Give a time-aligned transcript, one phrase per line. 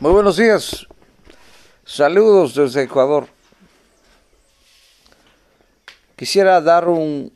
[0.00, 0.86] Muy buenos días.
[1.84, 3.26] Saludos desde Ecuador.
[6.14, 7.32] Quisiera dar un,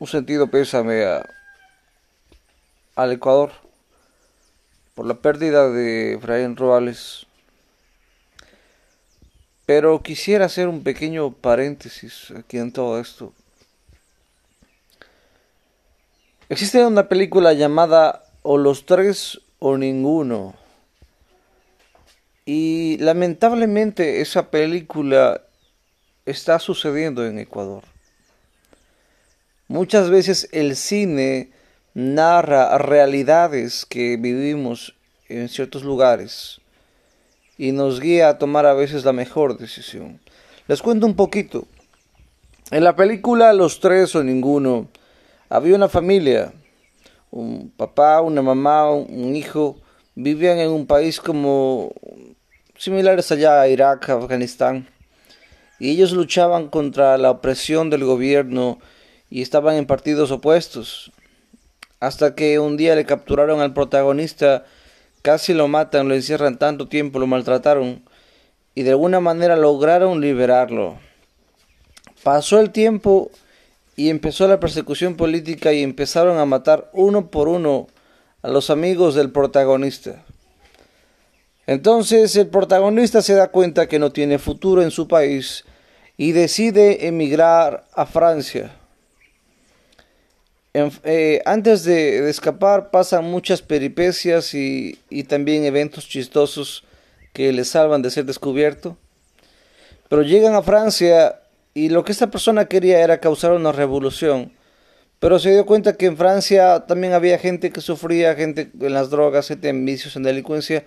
[0.00, 1.24] un sentido pésame a,
[2.96, 3.52] al Ecuador
[4.96, 7.28] por la pérdida de Efraín Roales.
[9.64, 13.32] Pero quisiera hacer un pequeño paréntesis aquí en todo esto.
[16.48, 20.59] Existe una película llamada O los tres o ninguno
[22.52, 25.42] y lamentablemente esa película
[26.26, 27.84] está sucediendo en Ecuador.
[29.68, 31.52] Muchas veces el cine
[31.94, 34.96] narra realidades que vivimos
[35.28, 36.60] en ciertos lugares
[37.56, 40.18] y nos guía a tomar a veces la mejor decisión.
[40.66, 41.68] Les cuento un poquito.
[42.72, 44.88] En la película Los tres o ninguno
[45.48, 46.52] había una familia,
[47.30, 49.76] un papá, una mamá, un hijo,
[50.16, 51.92] vivían en un país como
[52.80, 54.88] similares allá a Irak, Afganistán.
[55.78, 58.78] Y ellos luchaban contra la opresión del gobierno
[59.28, 61.12] y estaban en partidos opuestos.
[62.00, 64.64] Hasta que un día le capturaron al protagonista,
[65.20, 68.02] casi lo matan, lo encierran tanto tiempo, lo maltrataron
[68.74, 70.98] y de alguna manera lograron liberarlo.
[72.22, 73.30] Pasó el tiempo
[73.94, 77.88] y empezó la persecución política y empezaron a matar uno por uno
[78.40, 80.24] a los amigos del protagonista.
[81.70, 85.64] Entonces el protagonista se da cuenta que no tiene futuro en su país
[86.16, 88.72] y decide emigrar a Francia.
[90.74, 94.98] Eh, antes de, escapar pasan muchas peripecias y,
[95.28, 96.82] también eventos chistosos
[97.32, 98.96] que le salvan de ser descubierto.
[100.08, 101.40] Pero llegan a Francia
[101.72, 104.50] y lo que esta persona quería era causar una revolución.
[105.20, 109.10] Pero se dio cuenta que en Francia también había gente que sufría, gente en las
[109.10, 110.82] drogas, gente en vicios, en delincuencia,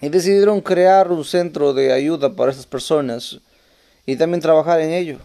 [0.00, 3.40] y decidieron crear un centro de ayuda para estas personas
[4.04, 5.18] y también trabajar en ello.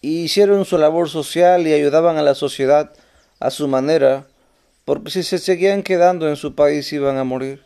[0.00, 2.92] Y hicieron su labor social y ayudaban a la sociedad
[3.38, 4.26] a su manera,
[4.84, 7.62] porque si se seguían quedando en su país iban a morir.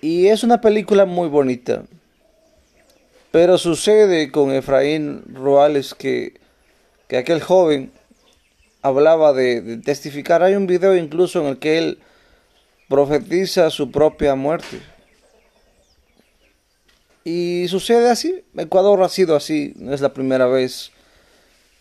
[0.00, 1.84] Y es una película muy bonita.
[3.30, 6.40] Pero sucede con Efraín Roales que,
[7.06, 7.92] que aquel joven
[8.82, 10.42] hablaba de testificar.
[10.42, 11.98] Hay un video incluso en el que él
[12.90, 14.80] profetiza su propia muerte.
[17.22, 18.44] Y sucede así.
[18.56, 19.72] Ecuador ha sido así.
[19.76, 20.90] No es la primera vez.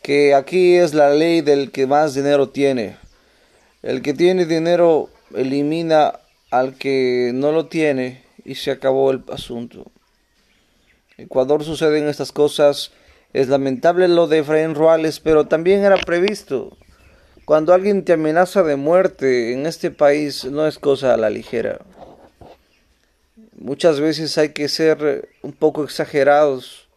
[0.03, 2.97] Que aquí es la ley del que más dinero tiene.
[3.81, 6.19] El que tiene dinero elimina
[6.51, 9.91] al que no lo tiene y se acabó el asunto.
[11.17, 12.91] Ecuador suceden estas cosas.
[13.33, 16.77] Es lamentable lo de Efraín Ruales, pero también era previsto.
[17.49, 21.79] Cuando alguien te amenaza de muerte en este país no es cosa a la ligera.
[23.57, 26.87] Muchas veces hay que ser un poco exagerados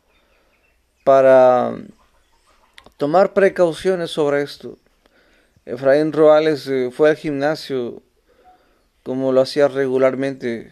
[1.05, 1.75] para
[2.99, 4.77] tomar precauciones sobre esto.
[5.65, 8.03] Efraín Roales eh, fue al gimnasio
[9.05, 10.71] como lo hacía regularmente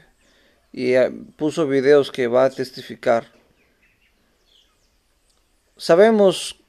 [0.75, 3.33] y eh, puso videos que va a testificar.
[5.79, 6.61] Sabemos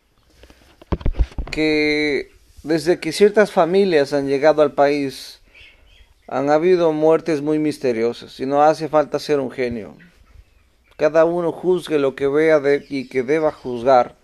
[1.51, 5.41] que desde que ciertas familias han llegado al país,
[6.27, 9.97] han habido muertes muy misteriosas y no hace falta ser un genio.
[10.97, 14.15] Cada uno juzgue lo que vea de, y que deba juzgar.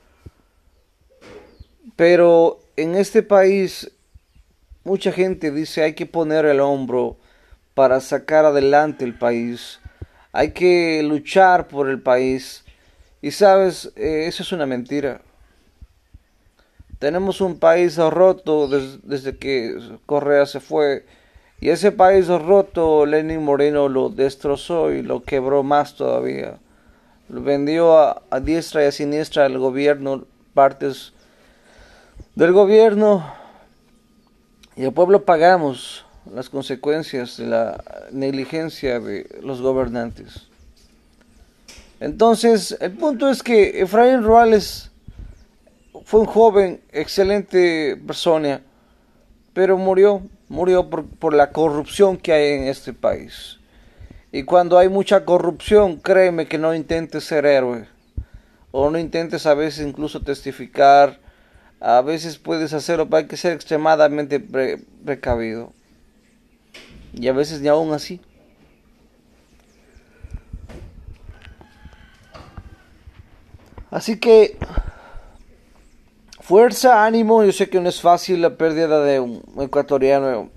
[1.95, 3.91] Pero en este país
[4.83, 7.17] mucha gente dice hay que poner el hombro
[7.73, 9.79] para sacar adelante el país.
[10.31, 12.63] Hay que luchar por el país.
[13.21, 15.21] Y sabes, eh, eso es una mentira.
[16.99, 21.05] Tenemos un país roto desde que Correa se fue.
[21.59, 26.57] Y ese país roto, Lenin Moreno lo destrozó y lo quebró más todavía.
[27.29, 31.13] Lo vendió a, a diestra y a siniestra al gobierno, partes
[32.35, 33.31] del gobierno.
[34.75, 40.47] Y el pueblo pagamos las consecuencias de la negligencia de los gobernantes.
[41.99, 44.91] Entonces, el punto es que Efraín Ruales
[46.05, 48.61] fue un joven, excelente persona,
[49.53, 53.59] pero murió, murió por, por la corrupción que hay en este país.
[54.31, 57.87] Y cuando hay mucha corrupción, créeme que no intentes ser héroe.
[58.71, 61.19] O no intentes a veces incluso testificar.
[61.79, 65.71] A veces puedes hacerlo, pero hay que ser extremadamente precavido.
[67.13, 68.21] Y a veces ni aún así.
[73.89, 74.57] Así que
[76.47, 77.43] fuerza, ánimo.
[77.43, 80.49] Yo sé que no es fácil la pérdida de un ecuatoriano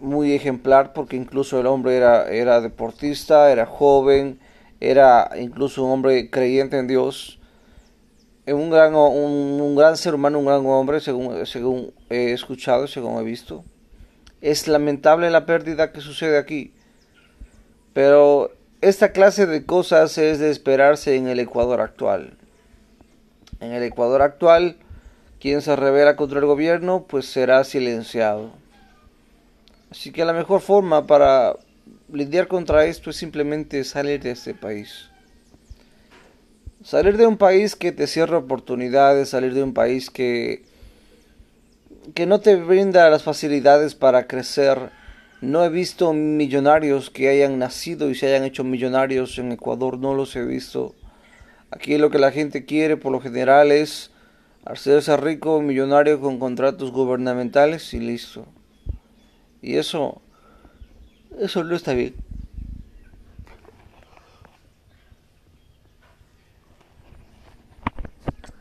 [0.00, 4.40] muy ejemplar porque incluso el hombre era, era deportista, era joven,
[4.80, 7.38] era incluso un hombre creyente en Dios,
[8.48, 13.20] un gran, un, un gran ser humano, un gran hombre, según, según he escuchado, según
[13.20, 13.64] he visto.
[14.40, 16.74] Es lamentable la pérdida que sucede aquí,
[17.92, 18.50] pero
[18.80, 22.36] esta clase de cosas es de esperarse en el Ecuador actual.
[23.60, 24.76] En el Ecuador actual,
[25.40, 28.52] quien se revela contra el gobierno, pues será silenciado.
[29.90, 31.56] Así que la mejor forma para
[32.12, 35.10] lidiar contra esto es simplemente salir de este país.
[36.82, 40.64] Salir de un país que te cierra oportunidades, salir de un país que,
[42.14, 44.90] que no te brinda las facilidades para crecer.
[45.40, 50.14] No he visto millonarios que hayan nacido y se hayan hecho millonarios en Ecuador, no
[50.14, 50.94] los he visto.
[51.70, 54.10] Aquí lo que la gente quiere por lo general es
[54.66, 58.46] hacerse rico, millonario con contratos gubernamentales y listo.
[59.62, 60.20] Y eso,
[61.38, 62.14] eso no está bien.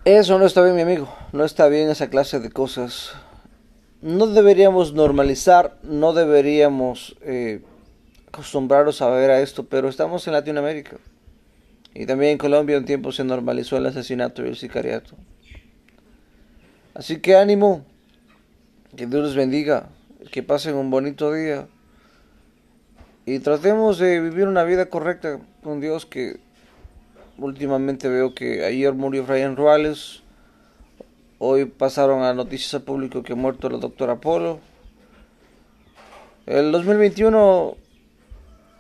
[0.06, 1.12] Eso no está bien, mi amigo.
[1.34, 3.13] No está bien esa clase de cosas.
[4.04, 7.63] No deberíamos normalizar, no deberíamos eh,
[8.28, 10.98] acostumbrarnos a ver a esto, pero estamos en Latinoamérica.
[11.96, 15.16] Y también en Colombia un tiempo se normalizó el asesinato y el sicariato.
[16.95, 17.83] Así que ánimo,
[18.95, 19.89] que Dios les bendiga,
[20.31, 21.68] que pasen un bonito día
[23.25, 26.39] y tratemos de vivir una vida correcta con Dios que
[27.38, 30.21] últimamente veo que ayer murió Brian Ruales,
[31.38, 34.62] hoy pasaron a noticias al público que ha muerto la doctora Polo.
[36.45, 37.75] El 2021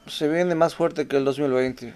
[0.07, 1.93] se viene más fuerte que el 2020.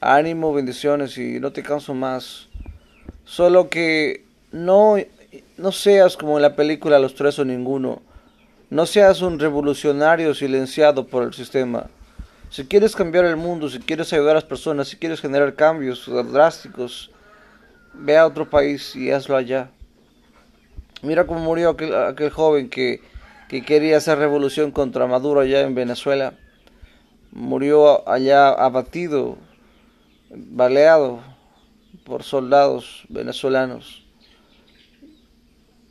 [0.00, 2.48] Ánimo, bendiciones y no te canso más.
[3.24, 4.96] Solo que no,
[5.56, 8.02] no seas como en la película Los Tres o Ninguno.
[8.70, 11.88] No seas un revolucionario silenciado por el sistema.
[12.50, 16.10] Si quieres cambiar el mundo, si quieres ayudar a las personas, si quieres generar cambios
[16.32, 17.10] drásticos,
[17.92, 19.70] ve a otro país y hazlo allá.
[21.02, 23.02] Mira cómo murió aquel, aquel joven que,
[23.48, 26.34] que quería hacer revolución contra Maduro allá en Venezuela.
[27.30, 29.36] Murió allá abatido,
[30.30, 31.20] baleado
[32.04, 34.07] por soldados venezolanos.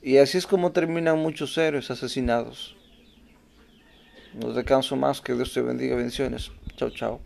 [0.07, 2.77] Y así es como terminan muchos héroes asesinados.
[4.33, 6.49] No descanso más, que Dios te bendiga, bendiciones.
[6.77, 7.19] Chao, chao.